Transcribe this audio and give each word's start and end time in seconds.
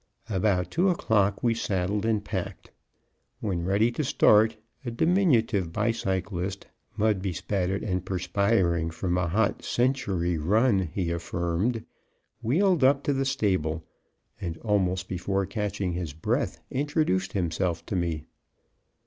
About 0.31 0.71
two 0.71 0.89
o'clock 0.89 1.43
we 1.43 1.53
saddled 1.53 2.05
and 2.07 2.25
packed. 2.25 2.71
When 3.39 3.63
ready 3.63 3.91
to 3.91 4.03
start, 4.03 4.57
a 4.83 4.89
diminutive 4.89 5.71
bicyclist, 5.71 6.65
mud 6.97 7.21
bespattered 7.21 7.83
and 7.83 8.03
perspiring 8.03 8.89
from 8.89 9.15
a 9.15 9.27
hot 9.27 9.61
century 9.63 10.39
run, 10.39 10.89
he 10.91 11.11
affirmed, 11.11 11.85
wheeled 12.41 12.83
up 12.83 13.03
to 13.03 13.13
the 13.13 13.25
stable 13.25 13.85
and, 14.41 14.57
almost 14.63 15.07
before 15.07 15.45
catching 15.45 15.93
his 15.93 16.13
breath, 16.13 16.59
introduced 16.71 17.33
himself 17.33 17.85
to 17.85 17.95
me. 17.95 18.25